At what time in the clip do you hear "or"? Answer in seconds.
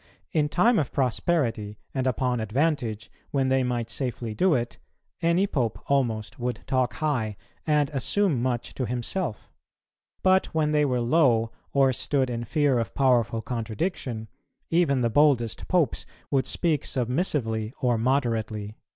11.71-11.93, 17.79-17.99